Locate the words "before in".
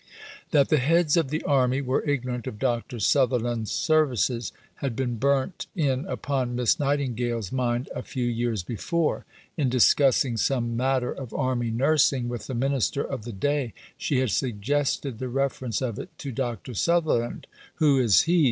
8.63-9.69